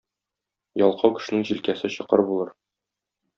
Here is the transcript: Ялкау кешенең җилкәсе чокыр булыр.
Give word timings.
Ялкау 0.85 1.11
кешенең 1.17 1.45
җилкәсе 1.51 1.93
чокыр 1.97 2.25
булыр. 2.31 2.51